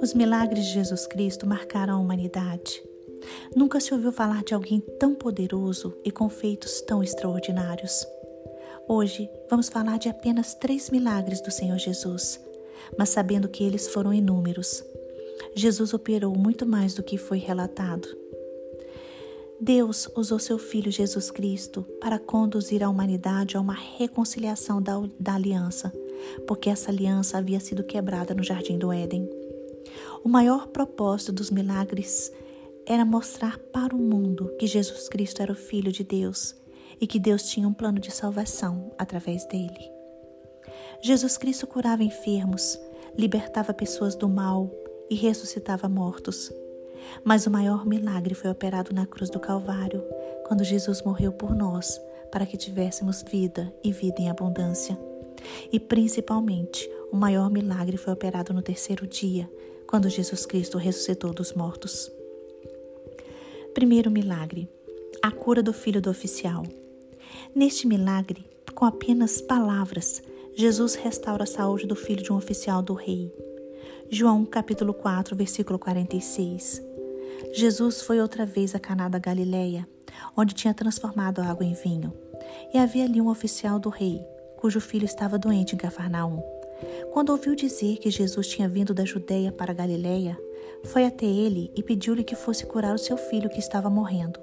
Os 0.00 0.14
milagres 0.14 0.66
de 0.66 0.72
Jesus 0.72 1.06
Cristo 1.06 1.46
marcaram 1.46 1.94
a 1.94 1.98
humanidade. 1.98 2.82
Nunca 3.54 3.80
se 3.80 3.92
ouviu 3.92 4.12
falar 4.12 4.42
de 4.44 4.54
alguém 4.54 4.80
tão 4.98 5.14
poderoso 5.14 5.94
e 6.04 6.10
com 6.10 6.28
feitos 6.28 6.80
tão 6.82 7.02
extraordinários. 7.02 8.06
Hoje 8.86 9.28
vamos 9.50 9.68
falar 9.68 9.98
de 9.98 10.08
apenas 10.08 10.54
três 10.54 10.88
milagres 10.90 11.40
do 11.40 11.50
Senhor 11.50 11.78
Jesus, 11.78 12.40
mas 12.96 13.08
sabendo 13.08 13.48
que 13.48 13.64
eles 13.64 13.88
foram 13.88 14.14
inúmeros. 14.14 14.82
Jesus 15.54 15.92
operou 15.92 16.36
muito 16.36 16.64
mais 16.64 16.94
do 16.94 17.02
que 17.02 17.18
foi 17.18 17.38
relatado. 17.38 18.08
Deus 19.60 20.08
usou 20.14 20.38
seu 20.38 20.56
Filho 20.56 20.90
Jesus 20.90 21.32
Cristo 21.32 21.82
para 22.00 22.18
conduzir 22.18 22.82
a 22.82 22.88
humanidade 22.88 23.56
a 23.56 23.60
uma 23.60 23.74
reconciliação 23.74 24.80
da, 24.80 24.94
da 25.18 25.34
aliança, 25.34 25.92
porque 26.46 26.70
essa 26.70 26.92
aliança 26.92 27.38
havia 27.38 27.58
sido 27.58 27.82
quebrada 27.82 28.34
no 28.34 28.44
Jardim 28.44 28.78
do 28.78 28.92
Éden. 28.92 29.28
O 30.22 30.28
maior 30.28 30.68
propósito 30.68 31.32
dos 31.32 31.50
milagres 31.50 32.32
era 32.86 33.04
mostrar 33.04 33.58
para 33.58 33.96
o 33.96 33.98
mundo 33.98 34.54
que 34.60 34.66
Jesus 34.66 35.08
Cristo 35.08 35.42
era 35.42 35.52
o 35.52 35.56
Filho 35.56 35.90
de 35.90 36.04
Deus 36.04 36.54
e 37.00 37.06
que 37.06 37.18
Deus 37.18 37.42
tinha 37.44 37.66
um 37.66 37.74
plano 37.74 37.98
de 37.98 38.12
salvação 38.12 38.92
através 38.96 39.44
dele. 39.46 39.90
Jesus 41.02 41.36
Cristo 41.36 41.66
curava 41.66 42.04
enfermos, 42.04 42.78
libertava 43.16 43.74
pessoas 43.74 44.14
do 44.14 44.28
mal 44.28 44.70
e 45.10 45.16
ressuscitava 45.16 45.88
mortos. 45.88 46.52
Mas 47.24 47.46
o 47.46 47.50
maior 47.50 47.86
milagre 47.86 48.34
foi 48.34 48.50
operado 48.50 48.94
na 48.94 49.06
cruz 49.06 49.30
do 49.30 49.40
Calvário, 49.40 50.02
quando 50.46 50.64
Jesus 50.64 51.02
morreu 51.02 51.32
por 51.32 51.54
nós, 51.54 52.00
para 52.30 52.46
que 52.46 52.56
tivéssemos 52.56 53.22
vida 53.22 53.72
e 53.82 53.92
vida 53.92 54.20
em 54.20 54.30
abundância. 54.30 54.98
E 55.72 55.78
principalmente, 55.78 56.88
o 57.12 57.16
maior 57.16 57.50
milagre 57.50 57.96
foi 57.96 58.12
operado 58.12 58.52
no 58.52 58.62
terceiro 58.62 59.06
dia, 59.06 59.50
quando 59.86 60.08
Jesus 60.08 60.44
Cristo 60.44 60.78
ressuscitou 60.78 61.32
dos 61.32 61.52
mortos. 61.52 62.10
Primeiro 63.74 64.10
milagre: 64.10 64.68
a 65.22 65.30
cura 65.30 65.62
do 65.62 65.72
filho 65.72 66.00
do 66.00 66.10
oficial. 66.10 66.62
Neste 67.54 67.86
milagre, 67.86 68.44
com 68.74 68.84
apenas 68.84 69.40
palavras, 69.40 70.22
Jesus 70.54 70.94
restaura 70.94 71.44
a 71.44 71.46
saúde 71.46 71.86
do 71.86 71.94
filho 71.94 72.22
de 72.22 72.32
um 72.32 72.36
oficial 72.36 72.82
do 72.82 72.94
rei. 72.94 73.32
João 74.10 74.44
capítulo 74.44 74.92
4, 74.92 75.36
versículo 75.36 75.78
46. 75.78 76.87
Jesus 77.52 78.02
foi 78.02 78.20
outra 78.20 78.44
vez 78.44 78.74
a 78.74 78.78
Caná 78.78 79.08
da 79.08 79.18
Galileia, 79.18 79.88
onde 80.36 80.54
tinha 80.54 80.74
transformado 80.74 81.40
a 81.40 81.46
água 81.46 81.64
em 81.64 81.72
vinho. 81.72 82.12
E 82.72 82.78
havia 82.78 83.04
ali 83.04 83.20
um 83.20 83.28
oficial 83.28 83.78
do 83.78 83.88
rei, 83.88 84.22
cujo 84.56 84.80
filho 84.80 85.04
estava 85.04 85.38
doente 85.38 85.74
em 85.74 85.78
Cafarnaum. 85.78 86.42
Quando 87.12 87.30
ouviu 87.30 87.54
dizer 87.54 87.98
que 87.98 88.10
Jesus 88.10 88.46
tinha 88.48 88.68
vindo 88.68 88.94
da 88.94 89.04
Judéia 89.04 89.50
para 89.50 89.72
a 89.72 89.74
Galiléia, 89.74 90.38
foi 90.84 91.04
até 91.04 91.26
ele 91.26 91.72
e 91.74 91.82
pediu-lhe 91.82 92.22
que 92.22 92.36
fosse 92.36 92.64
curar 92.66 92.94
o 92.94 92.98
seu 92.98 93.16
filho 93.16 93.48
que 93.48 93.58
estava 93.58 93.90
morrendo. 93.90 94.38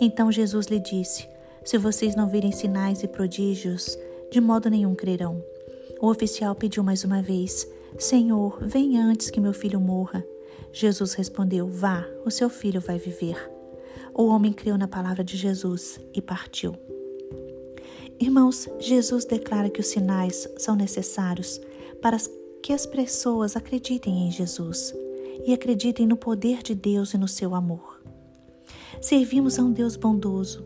Então 0.00 0.32
Jesus 0.32 0.66
lhe 0.66 0.78
disse: 0.78 1.28
Se 1.64 1.76
vocês 1.76 2.16
não 2.16 2.28
virem 2.28 2.52
sinais 2.52 3.02
e 3.02 3.08
prodígios, 3.08 3.98
de 4.30 4.40
modo 4.40 4.70
nenhum 4.70 4.94
crerão. 4.94 5.42
O 6.00 6.08
oficial 6.08 6.54
pediu 6.54 6.82
mais 6.82 7.04
uma 7.04 7.20
vez: 7.20 7.68
Senhor, 7.98 8.58
venha 8.62 9.04
antes 9.04 9.30
que 9.30 9.40
meu 9.40 9.52
filho 9.52 9.80
morra. 9.80 10.24
Jesus 10.72 11.14
respondeu: 11.14 11.68
Vá, 11.68 12.06
o 12.24 12.30
seu 12.30 12.48
filho 12.48 12.80
vai 12.80 12.98
viver. 12.98 13.36
O 14.14 14.26
homem 14.26 14.52
creu 14.52 14.78
na 14.78 14.88
palavra 14.88 15.22
de 15.22 15.36
Jesus 15.36 16.00
e 16.14 16.22
partiu. 16.22 16.74
Irmãos, 18.18 18.68
Jesus 18.78 19.24
declara 19.24 19.68
que 19.68 19.80
os 19.80 19.88
sinais 19.88 20.48
são 20.56 20.74
necessários 20.74 21.60
para 22.00 22.16
que 22.62 22.72
as 22.72 22.86
pessoas 22.86 23.56
acreditem 23.56 24.26
em 24.26 24.30
Jesus 24.30 24.94
e 25.44 25.52
acreditem 25.52 26.06
no 26.06 26.16
poder 26.16 26.62
de 26.62 26.74
Deus 26.74 27.12
e 27.12 27.18
no 27.18 27.28
seu 27.28 27.54
amor. 27.54 28.00
Servimos 29.00 29.58
a 29.58 29.62
um 29.62 29.70
Deus 29.70 29.96
bondoso 29.96 30.64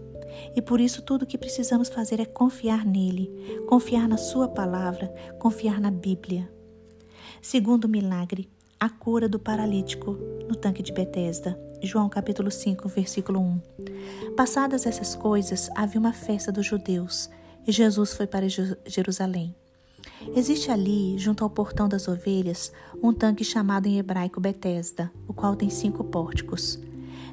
e 0.54 0.62
por 0.62 0.80
isso 0.80 1.02
tudo 1.02 1.22
o 1.22 1.26
que 1.26 1.36
precisamos 1.36 1.88
fazer 1.88 2.20
é 2.20 2.24
confiar 2.24 2.84
nele, 2.84 3.30
confiar 3.68 4.08
na 4.08 4.16
Sua 4.16 4.48
palavra, 4.48 5.08
confiar 5.38 5.80
na 5.80 5.90
Bíblia. 5.90 6.50
Segundo 7.42 7.88
milagre, 7.88 8.48
a 8.80 8.88
cura 8.88 9.28
do 9.28 9.38
paralítico 9.38 10.16
no 10.48 10.56
tanque 10.56 10.82
de 10.82 10.90
Betesda. 10.90 11.60
João 11.82 12.08
capítulo 12.08 12.50
5, 12.50 12.88
versículo 12.88 13.38
1. 13.38 13.60
Passadas 14.34 14.86
essas 14.86 15.14
coisas, 15.14 15.68
havia 15.76 16.00
uma 16.00 16.14
festa 16.14 16.50
dos 16.50 16.64
judeus 16.64 17.28
e 17.66 17.72
Jesus 17.72 18.14
foi 18.14 18.26
para 18.26 18.48
Jerusalém. 18.48 19.54
Existe 20.34 20.70
ali, 20.70 21.18
junto 21.18 21.44
ao 21.44 21.50
portão 21.50 21.90
das 21.90 22.08
ovelhas, 22.08 22.72
um 23.02 23.12
tanque 23.12 23.44
chamado 23.44 23.86
em 23.86 23.98
hebraico 23.98 24.40
Betesda, 24.40 25.12
o 25.28 25.34
qual 25.34 25.54
tem 25.54 25.68
cinco 25.68 26.02
pórticos. 26.02 26.78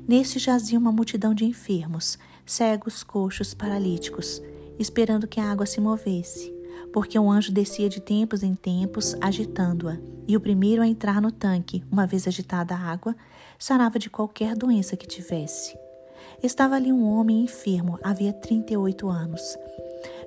Neste 0.05 0.39
jazia 0.39 0.77
uma 0.77 0.91
multidão 0.91 1.33
de 1.33 1.45
enfermos, 1.45 2.19
cegos, 2.45 3.03
coxos, 3.03 3.53
paralíticos, 3.53 4.41
esperando 4.77 5.27
que 5.27 5.39
a 5.39 5.49
água 5.49 5.65
se 5.65 5.79
movesse, 5.79 6.53
porque 6.93 7.17
um 7.17 7.31
anjo 7.31 7.51
descia 7.51 7.89
de 7.89 7.99
tempos 8.01 8.43
em 8.43 8.55
tempos, 8.55 9.15
agitando-a, 9.21 9.97
e 10.27 10.35
o 10.35 10.41
primeiro 10.41 10.81
a 10.81 10.87
entrar 10.87 11.21
no 11.21 11.31
tanque, 11.31 11.83
uma 11.91 12.07
vez 12.07 12.27
agitada 12.27 12.75
a 12.75 12.79
água, 12.79 13.15
sarava 13.59 13.97
de 13.97 14.09
qualquer 14.09 14.55
doença 14.55 14.97
que 14.97 15.07
tivesse. 15.07 15.77
Estava 16.41 16.75
ali 16.75 16.91
um 16.91 17.03
homem 17.03 17.43
enfermo, 17.43 17.99
havia 18.03 18.33
38 18.33 19.07
anos. 19.09 19.41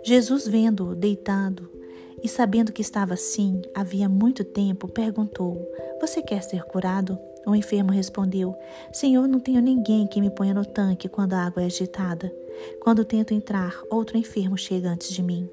Jesus, 0.03 0.47
vendo-o 0.49 0.95
deitado 0.95 1.71
e 2.23 2.29
sabendo 2.29 2.73
que 2.73 2.83
estava 2.83 3.15
assim 3.15 3.63
havia 3.75 4.09
muito 4.09 4.45
tempo, 4.45 4.89
perguntou: 4.89 5.57
Você 6.01 6.23
quer 6.23 6.43
ser 6.43 6.65
curado? 6.65 7.19
O 7.47 7.55
enfermo 7.55 7.91
respondeu: 7.91 8.55
Senhor, 8.93 9.27
não 9.27 9.41
tenho 9.41 9.61
ninguém 9.61 10.07
que 10.07 10.21
me 10.21 10.31
ponha 10.31 10.55
no 10.55 10.65
tanque 10.65 11.09
quando 11.09 11.35
a 11.35 11.45
água 11.45 11.63
é 11.63 11.67
agitada. 11.67 12.33
Quando 12.83 13.05
tento 13.05 13.33
entrar, 13.33 13.81
outro 13.91 14.19
enfermo 14.19 14.59
chega 14.59 14.91
antes 14.91 15.11
de 15.11 15.23
mim. 15.23 15.49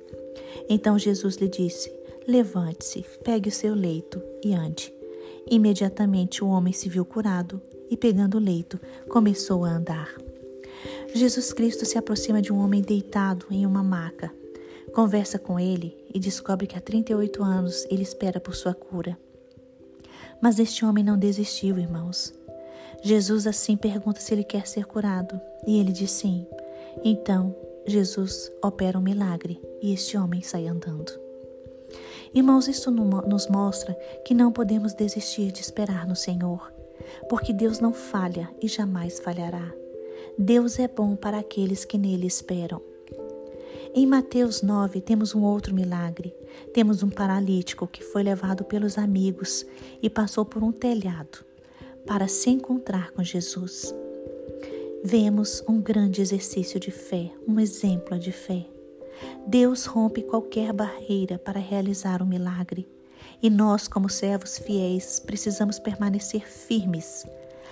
Então 0.70 0.98
Jesus 0.98 1.36
lhe 1.38 1.48
disse: 1.48 1.92
Levante-se, 2.28 3.06
pegue 3.24 3.50
o 3.50 3.52
seu 3.52 3.74
leito 3.74 4.22
e 4.44 4.54
ande. 4.54 4.94
Imediatamente 5.50 6.44
o 6.44 6.48
homem 6.48 6.74
se 6.74 6.90
viu 6.90 7.06
curado 7.06 7.62
e, 7.90 7.96
pegando 7.96 8.38
o 8.38 8.42
leito, 8.42 8.80
começou 9.08 9.64
a 9.64 9.70
andar. 9.70 10.14
Jesus 11.14 11.54
Cristo 11.54 11.86
se 11.86 11.98
aproxima 11.98 12.42
de 12.42 12.52
um 12.52 12.58
homem 12.58 12.82
deitado 12.82 13.46
em 13.50 13.66
uma 13.66 13.82
maca. 13.82 14.32
Conversa 14.94 15.40
com 15.40 15.60
ele 15.60 15.96
e 16.14 16.20
descobre 16.20 16.68
que 16.68 16.78
há 16.78 16.82
38 16.82 17.44
anos 17.44 17.86
ele 17.90 18.04
espera 18.04 18.40
por 18.40 18.56
sua 18.56 18.74
cura. 18.74 19.18
Mas 20.42 20.60
este 20.60 20.86
homem 20.86 21.04
não 21.04 21.18
desistiu, 21.18 21.78
irmãos. 21.78 22.34
Jesus 23.02 23.48
assim 23.48 23.78
pergunta 23.78 24.20
se 24.20 24.34
ele 24.34 24.44
quer 24.44 24.68
ser 24.68 24.86
curado 24.86 25.40
e 25.66 25.80
ele 25.80 25.92
diz 25.92 26.12
sim. 26.12 26.46
Então, 27.04 27.56
Jesus 27.88 28.52
opera 28.62 29.00
um 29.00 29.02
milagre 29.02 29.62
e 29.82 29.94
este 29.94 30.18
homem 30.18 30.42
sai 30.42 30.68
andando. 30.68 31.12
Irmãos, 32.34 32.68
isso 32.68 32.92
nos 32.92 33.48
mostra 33.48 33.94
que 34.26 34.34
não 34.34 34.52
podemos 34.52 34.94
desistir 34.94 35.52
de 35.54 35.62
esperar 35.62 36.06
no 36.06 36.16
Senhor, 36.16 36.72
porque 37.30 37.54
Deus 37.54 37.80
não 37.80 37.94
falha 37.94 38.50
e 38.62 38.68
jamais 38.68 39.20
falhará. 39.20 39.74
Deus 40.38 40.78
é 40.78 40.88
bom 40.88 41.16
para 41.16 41.40
aqueles 41.40 41.86
que 41.86 41.98
nele 41.98 42.28
esperam. 42.28 42.82
Em 43.96 44.06
Mateus 44.06 44.62
9 44.62 45.00
temos 45.00 45.34
um 45.34 45.44
outro 45.44 45.74
milagre. 45.74 46.36
Temos 46.74 47.02
um 47.02 47.10
paralítico 47.10 47.88
que 47.88 48.04
foi 48.04 48.22
levado 48.22 48.66
pelos 48.66 48.98
amigos 48.98 49.66
e 50.02 50.10
passou 50.10 50.44
por 50.44 50.62
um 50.62 50.72
telhado 50.72 51.46
para 52.06 52.28
se 52.28 52.50
encontrar 52.50 53.12
com 53.12 53.24
Jesus. 53.24 53.96
Vemos 55.10 55.64
um 55.70 55.80
grande 55.80 56.22
exercício 56.22 56.78
de 56.82 56.92
fé, 56.92 57.32
um 57.48 57.62
exemplo 57.62 58.20
de 58.20 58.34
fé. 58.34 58.66
Deus 59.48 59.86
rompe 59.86 60.22
qualquer 60.22 60.74
barreira 60.74 61.40
para 61.40 61.62
realizar 61.62 62.22
o 62.22 62.26
um 62.26 62.28
milagre. 62.28 62.86
E 63.42 63.50
nós, 63.50 63.88
como 63.88 64.10
servos 64.10 64.58
fiéis, 64.58 65.18
precisamos 65.22 65.80
permanecer 65.80 66.46
firmes 66.46 67.26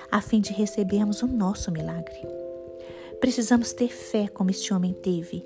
a 0.09 0.21
fim 0.21 0.39
de 0.39 0.53
recebermos 0.53 1.23
o 1.23 1.27
nosso 1.27 1.73
milagre. 1.73 2.25
Precisamos 3.19 3.73
ter 3.73 3.89
fé 3.89 4.29
como 4.29 4.49
este 4.49 4.73
homem 4.73 4.93
teve. 4.93 5.45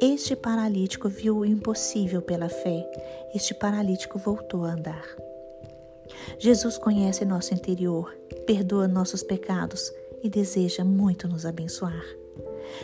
Este 0.00 0.34
paralítico 0.34 1.06
viu 1.06 1.36
o 1.36 1.44
impossível 1.44 2.22
pela 2.22 2.48
fé. 2.48 2.90
Este 3.34 3.52
paralítico 3.52 4.18
voltou 4.18 4.64
a 4.64 4.72
andar. 4.72 5.04
Jesus 6.38 6.78
conhece 6.78 7.26
nosso 7.26 7.52
interior, 7.52 8.10
perdoa 8.46 8.88
nossos 8.88 9.22
pecados 9.22 9.92
e 10.22 10.28
deseja 10.28 10.84
muito 10.84 11.28
nos 11.28 11.46
abençoar. 11.46 12.04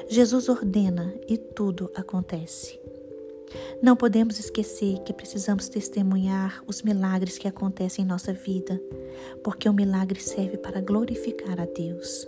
Jesus 0.08 0.49
ordena 0.49 1.14
e 1.29 1.37
tudo 1.37 1.90
acontece. 1.94 2.81
Não 3.82 3.96
podemos 3.96 4.38
esquecer 4.38 4.99
que 5.00 5.12
precisamos 5.12 5.69
testemunhar 5.69 6.62
os 6.67 6.82
milagres 6.82 7.37
que 7.37 7.49
acontecem 7.49 8.05
em 8.05 8.08
nossa 8.08 8.32
vida, 8.32 8.81
porque 9.44 9.69
o 9.69 9.75
milagre 9.75 10.20
serve 10.20 10.56
para 10.56 10.81
glorificar 10.81 11.61
a 11.61 11.67
Deus. 11.67 12.26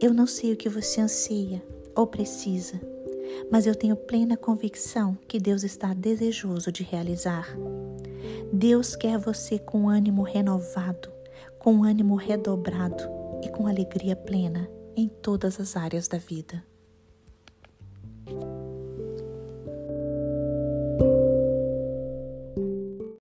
Eu 0.00 0.12
não 0.12 0.26
sei 0.26 0.52
o 0.52 0.56
que 0.56 0.68
você 0.68 1.00
anseia 1.00 1.62
ou 1.94 2.06
precisa, 2.06 2.78
mas 3.50 3.66
eu 3.66 3.74
tenho 3.74 3.96
plena 3.96 4.36
convicção 4.36 5.16
que 5.26 5.38
Deus 5.38 5.62
está 5.62 5.94
desejoso 5.94 6.70
de 6.70 6.82
realizar. 6.82 7.56
Deus 8.52 8.94
quer 8.94 9.18
você 9.18 9.58
com 9.58 9.88
ânimo 9.88 10.22
renovado, 10.22 11.08
com 11.58 11.82
ânimo 11.84 12.16
redobrado 12.16 13.23
e 13.44 13.50
com 13.50 13.66
alegria 13.66 14.16
plena 14.16 14.68
em 14.96 15.06
todas 15.06 15.60
as 15.60 15.76
áreas 15.76 16.08
da 16.08 16.16
vida. 16.16 16.64